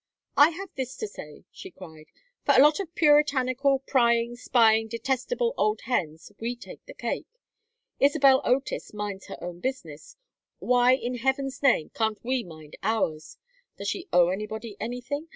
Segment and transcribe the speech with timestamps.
[0.35, 2.07] "I have this to say," she cried.
[2.43, 7.27] "For a lot of puritanical, prying, spying, detestable old hens, we take the cake.
[7.99, 10.17] Isabel Otis minds her own business.
[10.57, 13.37] Why, in heaven's name, can't we mind ours?
[13.77, 15.27] Does she owe anybody anything?